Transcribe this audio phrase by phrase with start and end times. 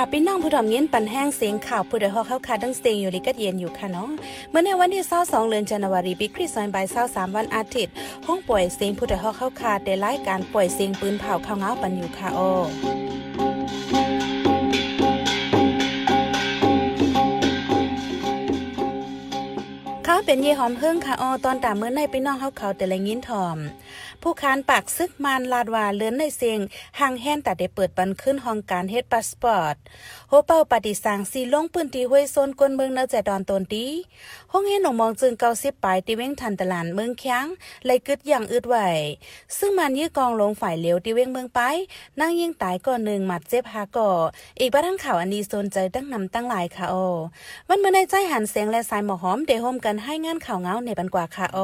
[0.00, 4.08] ค่ะพี่น้องผู้ดอมเย็นปันแห้งเสียงข่าวผู้ใดฮอกเข้าคาดังเสียงอยู่ลิกัดเย็นอยู่ค่ะเนาะ
[4.50, 7.92] เมื่อในวันที่22เดือนธันวาคมปีคริสต์ศักราช23วันอาทิตย์
[8.26, 12.40] ห้องป่วยเสียงผู้ใดฮอกเข้าคาได้รายการป่วยเสียงปืนเผาข้าวเงาปันอยู่ค่ะโอ
[20.06, 23.58] ขาเป็นเย่หอมเฮิงค่ะออตอนตามเมื่อในพี่น้องเขาเขาแต่ละยินถ่อม
[24.22, 26.60] ผู้ค้านปากซึกมานลาดว่าเลือนในเสียง
[27.00, 29.76] ห่างแห่นแต่ได้เปิดบันขึ้นห้องการเฮ็ดพาสปอร์ต
[30.28, 33.86] โฮเป้าปฏิสังสีลงพื้นที่ห้วยโซนกวนเมืองเนอแจดอนตนดี
[34.52, 37.46] ห้องเฮ็ดหนองมองจึงเกาสิบปลายที่เว้งทันตลาดเมืองเคียง
[37.86, 38.76] เลยกึดอย่างอึดไหว
[39.58, 41.60] ซึ่งมันยื้อกองลงฝ่ายเหลวที่เว้งเมืองไป
[42.20, 44.10] นั่งยิงตายก่อนหนึ่งหมัดเจ็บหาก่อ
[44.60, 46.94] อีกบ้านข่าวอันนี้สนใจตั้งนำตั้งหลายค่ะโอ
[47.68, 51.58] วันเมื่อในใจหันเสียงและสายหมอหอมเดโฮมกันให้งานข่าวเงาในบันกว่าค่ะโอ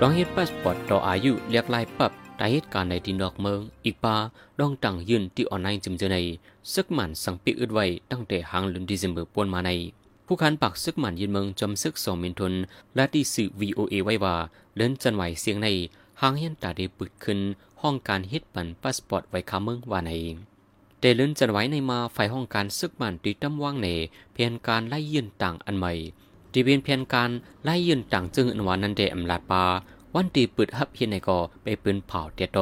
[0.00, 4.16] รองเฮ็ดพาสปอร์ตต่ออายุเรียกลายปรับตาเหตุการณ์ในที่นอกเมือง อีกปา
[4.60, 6.16] ดองตังยืนที่ออนไลน์จิมเจอใน
[6.72, 9.70] ซึกหมันสังปีอึดไว้ตั้งแต่หางลุนดิเซมเบอร์ปวนมาใน
[10.26, 12.54] ผู้คันปักซึกหมันยืนเมืองจอมซึกสองมินทน
[12.94, 14.36] และที่สื่อ VOA ไว้ว่า
[14.76, 15.68] เลินจันไหวเสียงใน
[16.20, 17.38] หางเฮียนตาได้ปึดขึ้น
[17.80, 20.12] ห้องการเฮ็ดปันพาสปอร์ตไว้คาเมืองว่าใน
[21.00, 23.88] แต่เลินจันไหวในมาฝ่ายห้องการซึกหมันตีตั้มว่างใน
[24.32, 25.92] เพียนการไล่ยืนต่างอันใหม่
[26.54, 27.30] ที่เป็นเพียนการ
[27.64, 29.64] ไล่ยืนต่างจึงอันวานันเดอมลาดปา
[30.14, 32.58] วันตีปืดฮับเฮียนในกอไปปืนเผาเตียโต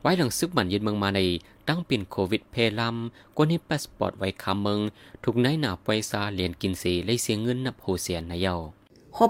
[0.00, 1.20] ไว้หลังซึกมันยืนเมืองมาใน
[1.68, 4.80] ตั้งปิ่นโควิดเพลำกวนิพาสปอร์ตไว้คำเมือง
[5.24, 8.56] ถูกนายหนาไวซาเลียนกินเสเลยเสียเงินนับโหเสียนนายเยา้า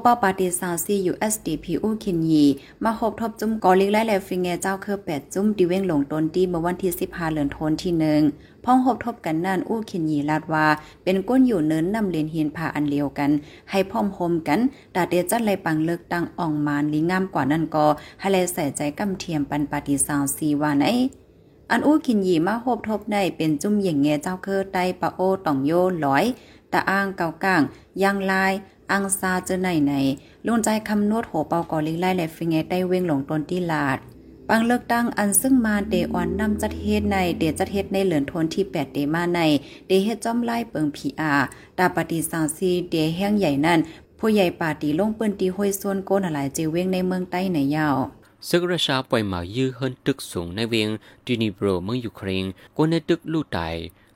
[0.05, 2.45] ปาติซาวซียู่ SDP อูคินยี
[2.85, 8.21] มาหบทบจุ่มกอลิกไล่แลฟิงเงเจ้าเครือแปดจุ่มดิเว้งหลงตนตีเมื่อวันที่15เดือนธันวาคมที่หนึ่ง
[8.65, 10.67] พ้องหบทบกันนั่นอู้คินยีลาดว่า
[11.05, 13.31] เป็นก้นอยู่เนินนำเลียนเฮียนพาอันเลียวกัน
[13.71, 14.61] ให้พร้อมโฮมกัน
[14.95, 17.87] ตาเตียจัดไลปังเลิกตั้งอ่องมานลีงามกว่านั่นก็
[18.21, 20.87] ให้แลใส่ใจกำเทียมปันปาติซาวซีว่าไหน
[21.71, 26.25] อันอู้คินยีมาโฮบทบได้เป็นจุ่มเหย่งแงเจ้าเครือไตปะโอต่องโยหลอย
[26.73, 27.63] ตะอ้างเก่าก้าง
[28.03, 28.53] ยางลาย
[28.93, 29.93] อังซาเจอไหนไหน
[30.47, 33.99] ลุนใจคำนวดโหเปากอลิงไล่และฟิงเงได้เว้งหลงตนที่ลาด
[34.49, 39.41] ปังเลิกตั้งอันซึ่งมาเดออนนำจัดเฮ็ดในเดจัดเฮ็ดในเหลือนทนที่8เดมาใน
[39.87, 41.35] เดเฮ็ดจ้อมไล่เปิงพีอา
[41.79, 43.79] ตาปฏิสาวซีเดแห้งใหญ่นั่น
[44.19, 47.97] ผู้ใหญ่ป่าตีลงเปิ้นตีห้วยส่วนโกนหลายเจเว้งในเมืองใต้ในยาว
[48.49, 50.89] ซึกราชาปล่อยหมายื้อเฮิรนตึกสูงในเวียง
[51.27, 52.47] ดินิโบรเมืองยูเครน
[52.77, 53.59] กวนในตึกลู่ไต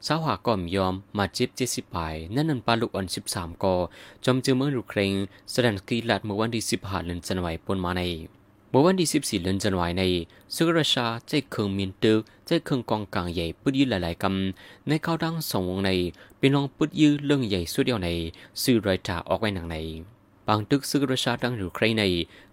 [0.07, 3.75] สาวหาก่อมยอมมาจิบเจ็ดสิบปายนั่นนันปาลุกอ่อนสิบสามกอ
[4.25, 5.15] จอมเจอเมืองยูเครน
[5.53, 8.03] แสดงกีลัดเมื่อวันที่สิบห้าเดือนจันวายปนมาใน
[8.71, 10.03] เมื่อวันที่สิบสี่เดือนจันวายใน
[10.55, 15.91] ซึกราชาใจเครืองมีนตึกใจเครืองกองกลางใหญ่ปุดยื้อหลายๆกำในข้าวดังสองวงใน
[16.39, 18.09] เป็นรองปุดยื้อเรื่องใหญ่สุดเดียวใน
[18.62, 19.77] ซื้อรายจ่าออกไว้หนังใน
[20.49, 22.03] บางตึกซึกราชาดังหรือใครใน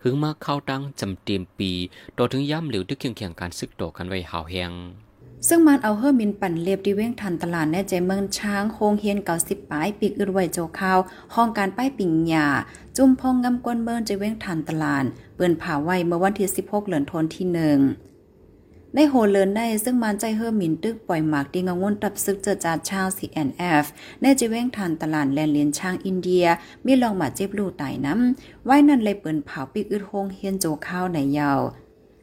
[0.04, 1.72] หึงมาเข้าตั้งจำเตรียมปี
[2.18, 4.74] ต่อถึงย่ำเหลวตึกเคียงเคียงการซึกโตกันไว้หาวแหง
[5.48, 11.00] ซึ่งมันเอาเฮอมินปั่นเลียบดีเว้งทันตลาดแน่ใจเมืองช้างโคงเฮียนเก่าสิบปลายปีกอึดไวโจข้าว
[11.36, 12.48] ห้องการป้ายปิ่งหยา
[12.98, 15.06] จุ่มพองงำกวนเบิร์นใจเว้งทันตลาด
[15.36, 17.80] เปิ้นผ่าไว้เมื่อวันที่ 16 เหลือนทนที่หนึ่ง
[18.96, 23.86] ในโฮเลินได้ซึ่งมันใจเฮอมินตึกปล่อยหมากดีงงวนตับซึกเจอจาชาว CNF ในเอฟ
[24.22, 26.46] แน่จะเว้งทันตลาดแลนเลียนช้างอินเดีย
[26.86, 31.60] มีลองมาเจ็บลูตายน้ำไว้นั่นเลยเปิ้นเผาปีกอึดโฮงเฮียนโจข้าวในยาว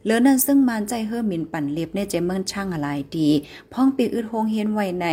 [0.07, 3.29] เหลือนั้นซึ่งมันใจเฮือมินปั่นเล็บในใจเมืองช่างอะไรดี
[3.73, 5.07] พ้องปีอึดโฮงเฮียนไว้ใน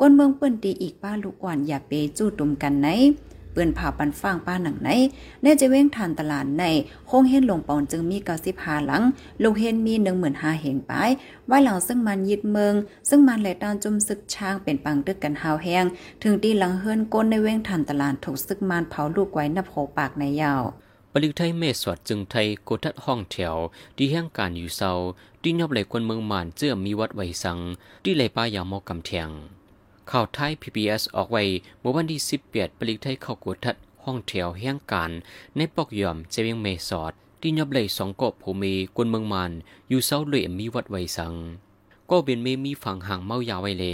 [0.00, 2.88] ก้นเมืองเปิ้นตีอีกป้าลูกอ่อนอย่าเปจู้ตุ่มกันไหน
[3.52, 4.88] เปื้นผ่าปันฟางป้าหนังไหน
[5.42, 6.64] ในจะเว้งทานตลาดใน
[7.08, 9.02] โฮงเฮนหลงปอนจึงมีเก้าสิบหาหลัง
[9.42, 10.92] ลูกเฮนมีหนึ่งหมื่นห้าเหงไป
[11.46, 12.74] ไว้หลังซึ่งมันยึดเมือง
[13.08, 15.84] ซึ่งมันไหลตานจุมซึกช้างเป็นปังตึกกันหาวแห้ง
[16.22, 20.62] ถึงตีหลังเฮิรนก้นในเว้งทานตลาดถูกซึกมันเผาลูกไว้นับโหปากในยาว
[21.14, 23.56] ปลิกไทยเมสวดจึงไทยโกทัดห้องแถว
[23.96, 24.92] ที่แห่งการอยู่เศร้า
[25.42, 27.58] ที่นอบไหลควนเมืองมานเจื้อมีวัดไวสัง
[28.04, 29.28] ที่ไหลป้ายามอกำเทียง
[30.10, 31.42] ข่าวไทย PBS ออกไว้
[31.80, 32.20] เมื่อวันที่
[32.50, 35.10] 18ปลิกไทยเข้าโกทัดห้องแถวแห่งการ
[35.56, 39.52] ในปอกยอมเจเวียงเมสอดที่นอบไหลสองเกาะภูมิกวนเมืองมาน
[39.88, 41.34] อยู่เศร้าเลยมีวัดไวสัง
[42.10, 43.84] ก็เป็นเมมีฝั่งห่างเมายาไวเล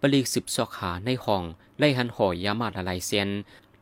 [0.00, 1.42] ปลิกสิบซอกหาในห้อง
[1.78, 3.28] ไล่หันห่อยามาละลายเซียน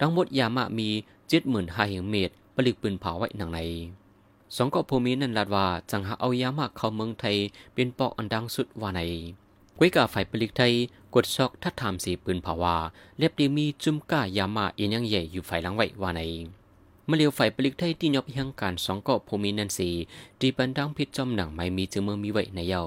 [0.01, 0.89] ทั้งหมดยามามี
[1.29, 3.61] เจ็ดหมื่นห้าเหงเมตร ผลิตปืนเผาไว้หนังใน
[4.57, 7.37] สองเกาะภูมินันลาดว่าจังหาเอายามากเข้าเมืองไทย
[7.75, 9.01] เป็นปอกอันดังสุดว่าใน
[9.79, 10.73] กุ้ยกาฝ่ายผลิตไทย
[11.15, 12.77] กดซอกทัดถามสีปืนเผาว่า
[13.19, 16.21] เรียบดีมีจุ่มก้ายามาเอียนยังใหญ่อยู่ฝ่ายหลังไว้ว่าใน
[17.07, 19.89] เมื่อเลียวฝ่ายผลิตไทยที่ยอบยังการสองเกาะภูมินันสี
[20.41, 22.83] ตีปันดังพิจอมหนังไม่มีจึงเมืองมีไว้ในเย้า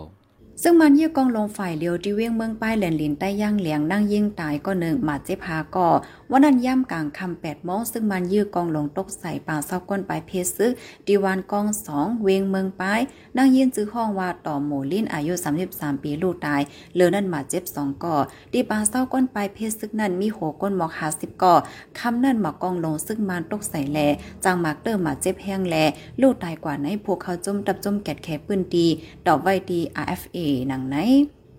[0.63, 5.89] ซึ่งมันยี่กองลงฝ่ายเลียวที่เวียงเมืองป้ายแหลนลินใต้ย่างเหลียงนั่งยิ่งตายก็หนึ่งหมาเจ็บหาก่อ
[6.31, 10.71] วันนั้นย่ำกลางคำแปดโมงซึ่งมันยื้อกองลงตกใส่ป่าเศร้าก้นปลายเพชรซึก
[11.07, 12.99] ดีวานกองสองเวงเมืองปลาย
[13.37, 15.33] นั่งยืนจื้อห้องว่าต่อหมูลิ้นอายุ
[15.69, 16.61] 33 ปีลูกตาย
[16.95, 18.15] เลือนั่นมาเจ็บสองก่อ
[18.53, 21.53] ดีป่าเศร้าก้นปลายเพชรซึกนั้นมีโหก้นหมอกหาสิบก่อ
[21.99, 23.99] คำนั่นหมอกกองลงซึ่งมันตกใส่แล
[24.43, 25.75] จางมากเตอร์มาเจ็บแห้งแล
[26.21, 28.87] ลูกตายกว่าในพวกเขาจมดับจมแกดแขปืนดี
[29.27, 30.97] ดอกไว้ดี RFA หนังไหน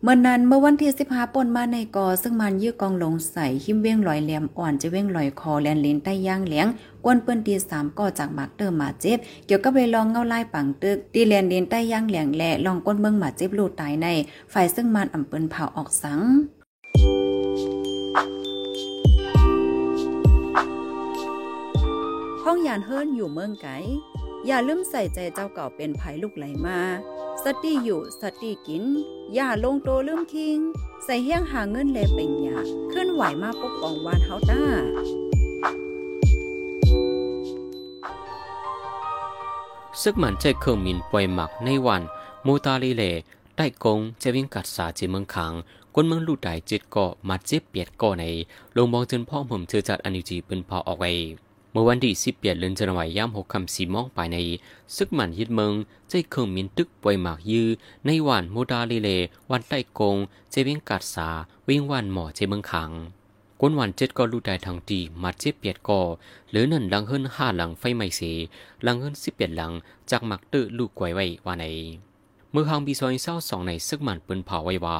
[0.02, 6.66] เมื่อนนั้นเมื่อวันที่15ป่นมาในกอ ซึ่งมันยื้อกองลงใส่หิมเว้งลอยเหลี่ยมอ่อนจะเว้งลอยคอแลนเลนใต้ย่างเหลียง
[7.04, 14.06] กวนเปิ้นตีสามก่อจากมากเตอร์มาเจ็บ เกี่ยวกับเลยลองเงาไล่ปังตึกตีแลนเลนใต้ย่างเหลียงแหละลองก้นเบิ่งมาเจ็บลูกตายใน
[14.52, 16.20] ฝ่ายซึ่งมันอำเปิ้นเผาออกสัง
[22.42, 23.68] ห้องยานเฮิรนอยู่เมืองไก
[24.46, 26.80] อย่าลืมใส่ใจเจ้าเก่าเป็นภัยลูกไหลมา
[27.44, 28.84] สติอยู่สติกิน
[29.34, 30.58] อย่าลงโตลืมคิง
[31.04, 32.58] ใส่เฮี้ยงหาเงินเลเป็นยา
[32.92, 34.62] ขึ้นไหวมาปกป้องวานเฮาต้า
[40.02, 42.02] ซึกมันใจเครื่องมินปล่อยหมักในวัน
[42.44, 43.02] โมตาลีเล
[43.56, 45.52] ใต้กงจะวิ่งกัดสาเจเมืองขัง
[45.94, 48.24] กวนเมืองลู่ไดจ็ดก่อมาเจ็บเปียดก่อใน
[48.76, 51.12] ลงมองจนพ่อผมเธอจัดอนิจีเป็นพอออกไว้
[51.47, 54.36] เมื่อวันที่สิบเปียดเลือนจันวายย่ำหกคำสีมองไปใน
[54.96, 55.72] ซึกมันยึดเมือง
[56.08, 57.68] ใจเครื่องมินตึกปล่อยหมากยือ
[58.06, 59.10] ในวันโมดาลีเล
[59.50, 60.16] วันใต้กง
[60.52, 61.28] จวิ่งกัดสา
[61.68, 62.90] วิ่งวันหมอเจเมืองขัง
[63.60, 66.00] กวนวันเจ็ดก็ลู่ได้ทางดีมาเจ็บเปียดก่อ
[66.50, 68.32] หรือนั่นหลังเฮิรนห้าหลังไฟไหม้เสี
[68.82, 69.72] หลังเฮิรนสิบเปียดหลัง
[70.10, 71.64] จากหมักตื้อลูกไว้ไว้ว่าใน
[72.60, 74.98] มื่อหางบีซอยเศร้าสองในซึกมันปืนเผาไว้ว่า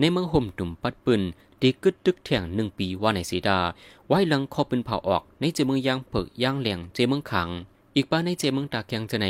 [0.00, 1.22] ในเมืองห่มตุ่มปัดปืน
[1.62, 3.58] ดีกึดตึกเถียงหนึ่งปีว่าในสีดา
[4.06, 7.48] ไว้หลังคอปืนเผาออก ในเจเมืองยางเผิกยางเหลียงเจเมืองขัง
[7.96, 9.26] อีกป้าในเจเมืองตากยังจะใน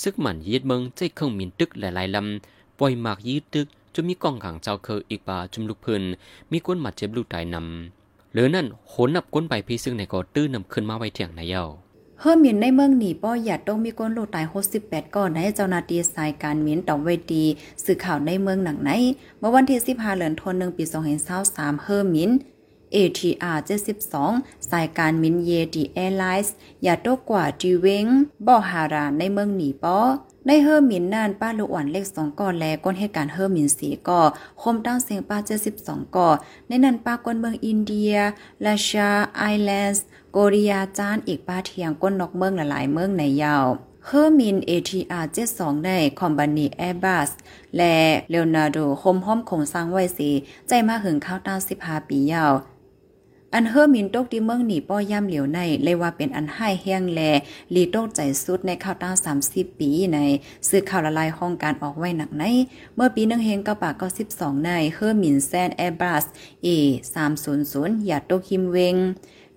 [0.00, 6.02] ซึกมันยึดเมืองใจเครื่องมินตึกหลายๆลำปล่อยหมากยืดตึกจนมีกองขังเจ้าเคออีกป้าจุมลูกพื้น
[6.50, 11.64] มีก้นหมัดเจ็บลูกตายนำหรือนั่นโหนนับก้นใบพีซึ่งในก็ตื้อนำขึ้นมาไว้เถียงนายเย้า
[12.22, 14.46] เฮอรมินในเมืองหนีป้อหยาดต้องมีก้นโลตาย
[14.80, 17.44] 68ก่อนให้เจ้าหน้าที่สายการมินตอเวดี
[17.84, 18.90] สื่อข่าวในเมืองหนังไหน
[19.38, 20.84] เมื่อวันที่15เดือนธันวาคมปี
[21.34, 22.30] 2023เฮิรมิน
[22.94, 23.58] ATR
[24.14, 28.06] 72 สายการมินเยดีแอร์ไลน์อย่าโตกว่าจีเวง
[28.46, 29.98] บ่อฮาราในเมืองหนีป้อ
[30.46, 34.20] ในเฮอร์มินนานป้าลูกอ่อนเลขสองก่อแลก้นเหตุการณ์เฮอร์มินสีก่อ
[34.62, 36.28] คมตั้งเสียงป้าเจ็ดสิบสองก่อ
[36.68, 38.14] ในนั้นป้าก้นเมืองอินเดีย
[38.64, 43.66] ลาชาไอแลนด์โกริยาจานอีกป้าเทียงก้นนอกเมืองหลายๆเมืองในยาว
[44.06, 45.26] เฮอร์มิน ATR
[45.56, 45.90] 72ใน
[46.20, 47.30] คอมบานีแอร์บัส
[47.76, 47.96] และ
[48.30, 50.30] เลโอนาร์โดโฮมห้อมคงสร้างไว้สี
[50.68, 52.52] ใจมาหึงข้าวต้า15ปียาว
[53.54, 57.20] อันเฮอร์มินตกที่เมืองหนีป้อย่ำเหลียวในเลยว่าเป็นอันให้แห้งแล
[57.74, 60.18] ลีโตกใจสุดในข้าวต้า30ปีใน
[60.68, 62.44] ซื้อข่าวละลายห้องการออกไว้หนักใน
[62.94, 66.24] เมื่อปีหนึ่งเฮงกระปากก็12ในเฮอร์มินแซนแอร์บัส
[66.66, 66.68] A
[67.38, 68.96] 300อย่าโตกหิมเวง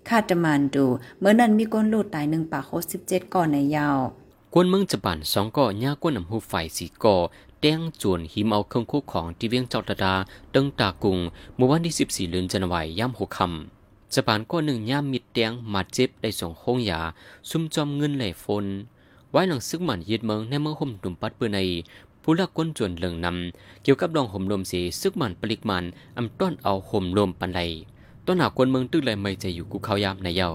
[0.07, 0.85] คาดจะมันดู
[1.19, 2.71] เมื่อนั้นมีก้นลูดตายหนึ่งปากโค
[3.05, 3.97] 17ก่อนในยาว
[4.53, 7.17] กวนเมืองจปั่นสองก่อย่ากวนนำหูไฟสีก่อ
[7.61, 10.13] แต้งจวนหิมเอาเครื่องคู่ของที่เวียงเจ้าตาดา
[10.53, 11.19] ตึงตากุง
[11.55, 13.72] เมื่อวันที่ 14เดือนจันวายย่ำหกคำ
[14.15, 17.01] จะปานก็หนึ่งย่ามมิดแดงมาเจ็บได้ส่งห้องยา
[17.49, 18.65] ซุ่มจอมเงินไหลฝน
[19.31, 21.59] ไว้หลังซึกหมันยึดเมืองในเมืองห่มตุ่มปัดเปื้อใน
[22.23, 25.83] ผู้ลักก้นจวนเหลืองนำเกี่ยวกับดองห่มลมสีซึกหมันปลิกมัน
[26.17, 27.59] อำต้อนเอาห่มลมปันไล
[28.25, 30.49] ต้นหากวนเมืองตึกไหลไม่ใจอยู่กูเขายามในเย้า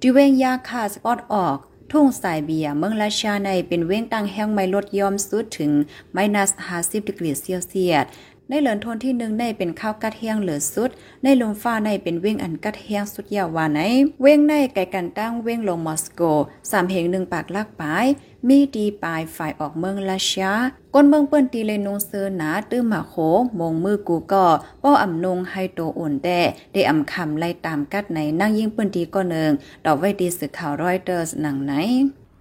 [0.00, 1.58] ดิเวงยาคาสปอตออก
[1.90, 5.70] ทุ่งสายเบียเมืองราชาในเป็นเว้งตังแห้งไม่ลดยอมสุดถึง
[6.12, 8.04] ไมนัส50ดีกรีเซลเซียส
[8.48, 10.90] ในเหลือนทนที่หนึ่งในเป็นข้าวกัดเฮียงเหลือสุด
[11.22, 13.80] ในลมฟ้าในเป็นเว้งอันกัดเฮียงสุดยาววาไหน
[14.20, 16.22] เว้งในไก่กันตั้งเว้งลงมอสโก
[16.70, 18.06] สามเหงหนึ่งปากลากปลาย
[18.48, 20.52] มีดีปลายฝ่ายออกเมืองราชา
[20.94, 23.14] ก้นเมืองเปิ้นตีเลนงเซอร์หนาตื้อหมาโข
[23.60, 24.44] มงมือกูก็
[24.82, 26.40] ป้ออำนงให้โตอุ่นแต่
[26.72, 29.52] ได้อำคำไล่ตามกัดในนั่งยิ่งเปิ้นตีก็เนิง
[29.84, 31.74] ดอกไว้ดีสื่อข่าวรอยเตอร์สหนังไหน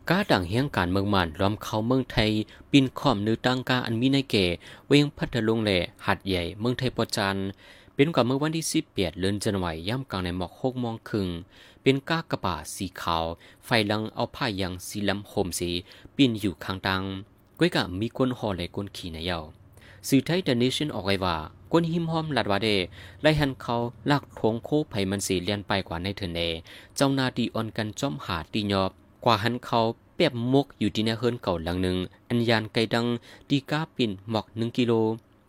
[0.10, 2.32] กาดังเฮียงการเมืองมันล้อมเข้าเมืองไทย
[2.72, 4.36] ปินข้อมนือตังกาอันมีในเก
[4.88, 7.38] เวงพัทลุงแหล่หัดใหญ่เมืองไทยปอจัน
[7.96, 11.28] เป็นกว่าเมื่อวันที่สิบเปียดเลือนจันไหวย่ำกลางในหมอกหกโมองครึ่ง
[11.82, 13.26] เป็นกากระป่าสีขาว
[13.66, 15.70] ไฟลังเอาผ้ายางสีลำโหมสี
[16.16, 17.04] ปินอยู่ข้างตัง
[17.60, 19.40] ก้อยกะมีก้นห่อและก้นขี่ในเยา
[20.08, 21.36] สื่อไทยเดนิชันออกไว้ว่า
[21.72, 22.70] ก้นหิมหอมลัดวาเด
[23.22, 23.76] ไล่หันเขา
[24.10, 26.40] ลากทงโคไผมันสีเลียนไปกว่าในเทนเน
[26.96, 28.92] เจ้านาดีออนกันจ้อมหาตียอบ
[29.24, 29.80] กว่าหันเขา
[30.16, 31.98] เปียบมกอยู่ที่ในเฮิรนเก่าหลังหนึ่ง
[32.30, 33.06] อันยานไกดัง
[33.50, 34.94] ดีก้าปิ่นหมอกหนึ่งกิโล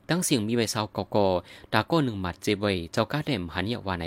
[0.09, 4.07] ตั้งเสียงมีไว้เศร้าเก่าๆตาก็หนึ่งหมัดเจ็บไว้เจ้าก้าแดมหันเยาว่าใน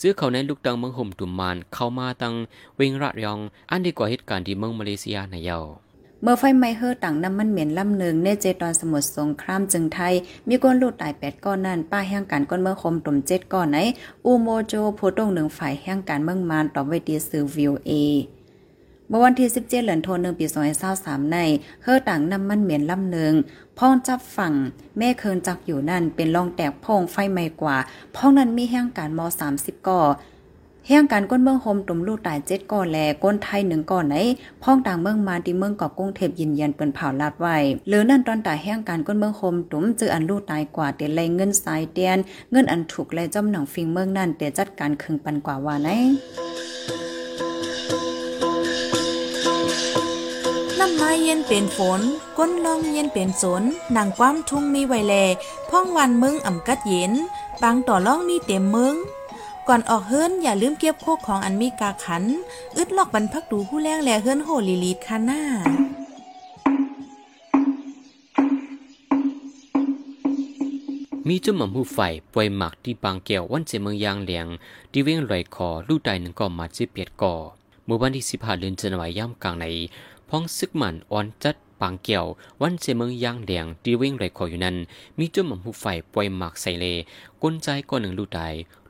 [0.00, 2.34] จื้อเขาในลูกตังเมืองห่มตุ่มมานเข้ามาตัง
[2.76, 3.38] เวงระยอง
[3.70, 5.58] อันดีกว่าเหตุการณ์ที่เมืองมาเลเซียในเยา
[6.22, 10.14] เมื่อไฟไหม้เฮอต่างน้ำมันเหม็นลำหนึ่งในเจตอนสมุทรสงครามจึงไทย
[10.48, 13.78] มีก้นลูดตายแปดก้อนนั่นป้าแห่งการก้นเมื่อคมตุ่มเจ็ดก้อนไหน
[14.24, 17.90] อูโมโจโพตงหนึ่งฝ่ายแห่งการเมืองมานต่อไว้ดีสื่อวิวเอ
[19.12, 20.46] เมื่อวันที่ 17เดือนธันวาคมปี
[20.88, 21.38] 2023ใน
[21.82, 23.32] เฮอต่างน้ำมันเหม็นลำหนึ่ง
[23.78, 24.52] พ้องจับฝั่ง
[24.98, 27.76] แม่เคินจักอยู่นั่นเป็นรองแตกพองไฟไหม้กว่า
[28.14, 29.20] พ้องนั้นมีแห่งการม
[29.52, 30.00] 30ก่อ
[30.86, 34.16] เฮียงการก้นเมืองโฮมตุ่มลูกตายเจ็ดก่อนแลก้นไทยหนึ่งก่อนไหน
[34.62, 37.56] พ้องต่างเมืองมาที่เมืองเกาะกุ้งเทพยินยันเปิ้นเผาลาดไว้
[37.88, 42.18] หรือนั่นตอนตายแห่งการก้นเมืองโฮมตุ่มเจออันลูกตายกว่าเตียนไรเงินสายเตียน
[42.50, 45.88] เงินอันถูกและจอมหนังฟิงเมืองนั่นเตียจัดการคึงปันกว่าว่าไหน
[51.10, 52.00] น้ำไม้เย็นเป็นฝน
[52.38, 53.62] ก้นลมเย็นเป็นสน
[53.96, 55.14] นางความทุ่งมีไวแล
[55.70, 57.12] พ่องวันมึงอ่ำกัดเย็น
[57.62, 58.94] บางต่อล่องมีเต็มมึง
[59.68, 62.24] ก่อนออกเฮิรนอย่าลืมเก็บโคกของอันมีกาขัน
[62.76, 65.42] อึดลอกบรรพักดูผู้แรงแลเฮิรนโหลีลีดคาหน้า
[71.28, 71.98] มีจุ่มหม่ำหูไฟ
[72.32, 74.46] ป่วยหมักที่บางแก้ววันเจเมืองยางเหลียง
[74.92, 77.34] ที่เว้งลอยคอลู่ใดหนึ่งก่อมาจิเปียดก่อ
[77.84, 79.66] เมื่อวันที่สิบห้าเดือนจันวายย่ำกลางใน
[80.30, 82.26] พ้องซึกหมันอ่อนจัดปางเกี่ยว
[82.60, 84.76] วันเจเมืองยางเหลียงที่เว้งลอยคออยู่นั้น
[85.18, 86.86] มีจุ่มหม่ำหูไฟป่วยหมักใส่เล
[87.42, 88.40] ก้นใจก่อนหนึ่งลู่ใด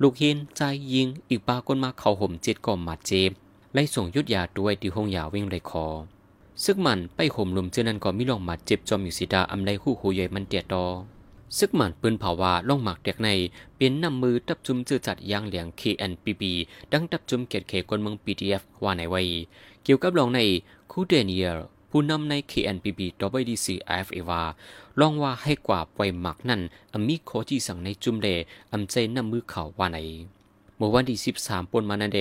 [0.03, 0.61] ลูกเห็นใจ
[0.93, 3.31] ยิง อีกปาก้นมาเข้าห่มเจ็ดก่อมาเจ็บ
[3.75, 5.87] ไล่ส่งยุดยาด้วยที่ห้องยาเว้งลอยคอ
[6.65, 10.85] ซึกมันไปห่มลุมเจอนั้นก็มีลองมาเจ็บจอมอยู่สีดาอำไลคู่หูใหญ่มันเตียดอ
[11.59, 13.29] ซึกหมันปืนเผาว่าล่องหมักเด็กใน
[13.77, 16.43] เป็นนำมือตับจุมจือจัดยางเหลียง KNPB
[16.93, 19.23] ดังตับจุมเกียรติเขกนเมือง PDF ว่าในไว้
[19.85, 20.41] เกี่ยวกับลองใน
[20.95, 21.59] คูเดนียล
[21.91, 23.01] ผู้นำใน KNPB
[23.41, 23.67] WDC
[23.99, 24.43] IFA ว่า
[25.01, 26.61] ลองว่าให้กว่าปล่อยหมักนั่น
[26.93, 28.29] อมีโคที่สั่งในจุมเล
[28.73, 29.99] อำใจนำมือเขาว่าใน
[30.77, 32.21] เมื่อวันที่ 13ปนมานันเด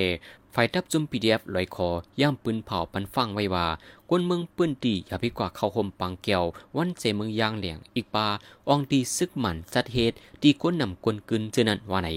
[0.53, 3.67] ฝ่ายทับจุม PDF ลอยคอย่างปืนเผาปันฟังไว้ว่า
[4.09, 6.43] กวนเมืองปืนดีอย่าไปกว่าเข้าห่มปังแก้ว
[6.77, 8.27] วันเจเมืองยางเหลียงอีกปา
[8.67, 12.09] อองดีซึกหมันจัดเหตุดีกวนนำกวนกึนเจนันว่าไหน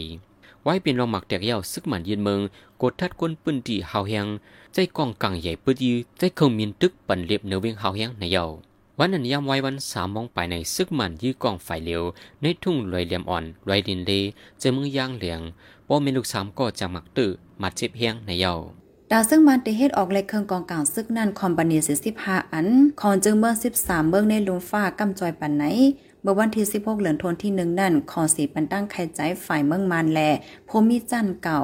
[0.65, 2.41] ไว้เป็นรองหมักแตกเย้าซึกหมันเยืนเมือง
[2.83, 4.27] กดทัดกวนปืนดีหาวแหง
[4.75, 8.45] ใจกองกังใหญ่ปื้ดีใจเคงมีนตึกปันเรียบเนื้อเวียงหาวแหงในเยา
[8.99, 12.03] วันนั้นยามไว้วันสามมองไปในซึกหมันยื้อกองไฟเหลว
[12.43, 14.11] ในทุ่งลอยเหลี่ยมอ่อนลอยดินเล
[14.59, 15.41] เจอเมืองยางเหลียง
[15.89, 17.31] ป้อเมนลูกสามก็จากหมักตื้อ
[17.63, 18.55] มาเจ็บแหงในเยา
[19.13, 21.77] ดาวซึ่งมันได้เฮ็ดออกเลยเครื่องกองกลางซึกนั่นคอมพานี
[22.15, 22.69] 45อัน
[23.01, 25.65] ของจึงเมือง13เมืองในลุมฟ้ากำจอยปันไหน
[26.25, 30.21] เมื่อวันที่ 16เหลือนทนที่หนึ่งนั่นขอสีปันตั้งไข่ใจฝ่ายเมืองมานแล
[30.69, 31.61] พมีจันเก่า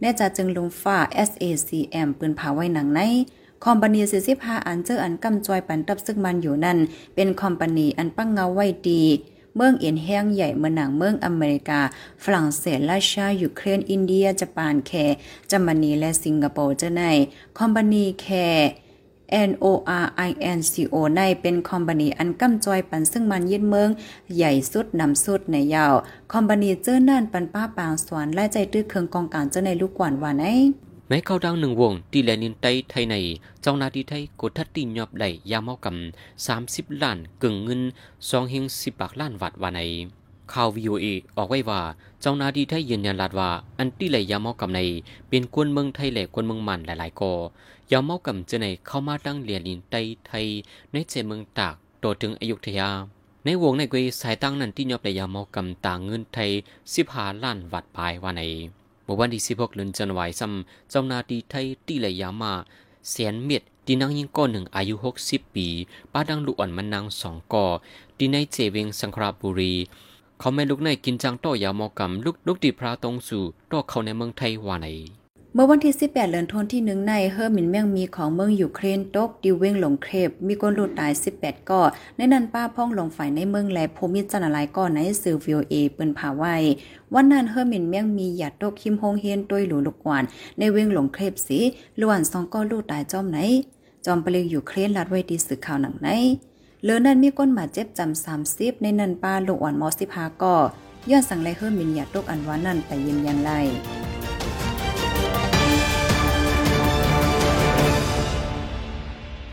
[0.00, 3.00] แน่จะจึงลุมฟ้า SACM ปืนผาไว้หนังใน
[3.64, 4.00] คอมพานี
[4.34, 6.78] 45อันเจออันกำจอยปันตับซึ่งมันอยู่นั่น
[7.14, 9.02] เป็นคอมพานีอันปั้งเงาไว้ดี
[9.56, 11.80] เมืองเอียนแห้งใหญ่เมืองหนังเมืองอเมริกา
[12.22, 14.92] ฝรั่งเศสราชายูเครนอินเดียญี่ปุ่นแค
[15.50, 17.02] จามานีและสิงคโปร์เจ้าใน
[17.58, 18.26] คอมพานีแค
[19.48, 23.88] NORINCO ในเป็นคอมพานีอันกำจอยปันซึ่งมันยึดเมือง
[24.36, 25.94] ใหญ่สุดนำสุดในยาว
[26.32, 30.44] คอมพานีเจ้านั่นปันป้าปางสวนและใจตื้อเครื่องกองการเจ้าในลูกกวนว่าไหน
[31.10, 33.14] ในเข้าดังหนึ่งวงที่แลนินไตไทยใน
[33.62, 37.80] เจ้านาทีไทยกดทัดตียอบได้ยาเมากำสามสิบล้านกึ่งเงิน
[38.28, 39.80] สองเฮงสิบปากล้านวัดว่าใน
[40.54, 41.80] ข่าววีโออกไว้ว่า
[42.20, 44.80] เจ้าหน้าที่ไทยยืนยันลาดว่า อันที่ไหลยาเมากำใน
[45.28, 47.32] เป็นกวนเมืองไทยแหละกวนเมืองมันหลายๆกอ
[47.92, 49.94] ยาเมากำจะในเข้ามาดังเรียนลินไต
[50.26, 50.46] ไทย
[50.92, 52.88] ในเจเมืองตากโตถึงอยุธยา
[53.44, 56.50] ในวงในกุยสายตั้งนั้นที่ยอบได้ยาเมากำต่างเงินไทย
[56.94, 58.42] สิบหาล้านวัดปลายว่าใน
[59.04, 62.52] เมื่อวันที่16เดือนจันวายซ้ำเจ้าหน้าที่ไทยตีเลยยามา
[63.08, 64.94] เสียนเม็ดตีนางยิงก้อนหนึ่งอายุ
[65.24, 65.66] 60 ปี
[66.12, 67.66] ป้าดังลูกอ่อนมันนางสองก่อ
[68.18, 69.74] ตีในเจเวงสังขราบุรี
[70.38, 74.88] เขาแม่ลูกในกินจังต่อยามอกำลูกลูกตีพระตรงสู่ต่อเขาในเมืองไทยว่าไหน
[75.54, 81.82] เมื่อวันที่ 18เดือนธันวาคมที่หนึ่งในเฮอร์มินแมงมีของเมืองยูเครนตกดิวเวงหลงเครบมีคนลูกตาย 18 ก่อ
[82.16, 86.56] ในนั้นป้าพ่องลงฝ่ายในเมืองแลภูมิจันอะไรก่อในสื่อวิวเอเปิ้นผาไว้
[87.14, 90.24] วันนั้นเฮอร์มินแมงมีหยาดตกคิมฮงเฮียนต้วยหลูลูกกวาน
[90.58, 91.58] ในเวงหลงเครบสี
[92.00, 93.38] ล้วนสองก่อลูกตายจอมไหน
[94.04, 96.08] จอมเปลียวยูเครนลัดไว้ดีสื่อข่าวหนังไหน
[96.84, 100.56] เหลือนั้นมีก้นหมาเจ็บจำ30ในนั้นป้าลูกอ่อนมอ15ก่อ
[101.10, 103.60] ย้อนสั่งไลเฮอร์มินหยาดตกอันว่านั่นไปยืนยันไล่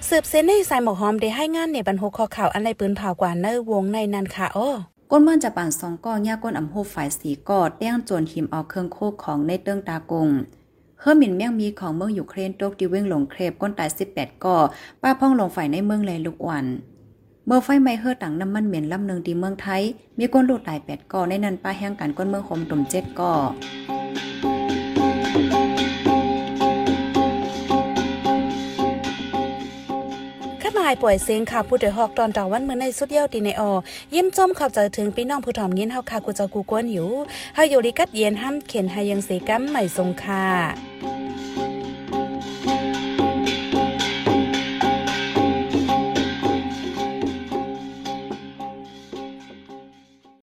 [0.08, 4.70] สืบเส้นในสายหมอกหอมได้ให้งานในบรรโหคอข่าวอันไรปืนเผากว่าเนอวงในนันค่ะอ้อ
[5.12, 10.30] ก้นเมืองจะป่านสองก้อนยาก้นอำโหฝ่ายสีกอดแต้งโจนหิมเอาเครื่องโคกของในเติ้งตากง
[11.02, 14.58] เฮอร์มินแม่งมีของเมืองยูเครนตกดิเว้งหลงเครบก้นตาย18ก่อ
[15.02, 16.66] ป้าพ่องลงฝ่ายในเมืองแลลูกอ่อน
[17.48, 19.82] เมื่อไฟไหม้เฮอต่างน้ำมันเหม็นลำหนึ่งที่เมืองไทย
[20.18, 23.34] มีก้นลูกตาย8ก่อในนั้นป้าแห้งกันก้นเมืองโฮมตุ่ม7ก่อ
[30.62, 33.72] ข้ามาายป่วยเสียงข่าวผู้เดือดฮอกตอนตะวันเมื่อในสุดเยี่ยวตีในออ
[34.16, 37.10] ยิ้มจมข้าใจถึงพี่น้องผู้ถ่อมยินเฮาคากูจ้ากูกวนอยู่
[37.56, 41.21] เฮาอยู่ลิกัดเย็นห้ำเข็นหายังเสกัมใหม่ทรงค่ะ